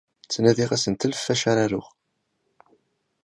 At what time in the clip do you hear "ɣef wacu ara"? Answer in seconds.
1.15-1.63